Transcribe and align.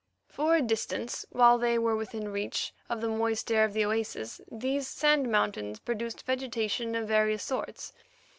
For 0.27 0.55
a 0.55 0.63
distance, 0.63 1.27
while 1.29 1.59
they 1.59 1.77
were 1.77 1.95
within 1.95 2.29
reach 2.31 2.73
of 2.89 3.01
the 3.01 3.07
moist 3.07 3.51
air 3.51 3.65
of 3.65 3.73
the 3.73 3.85
oasis, 3.85 4.41
these 4.51 4.87
sand 4.87 5.31
mountains 5.31 5.77
produced 5.79 6.23
vegetation 6.25 6.95
of 6.95 7.07
various 7.07 7.43
sorts. 7.43 7.93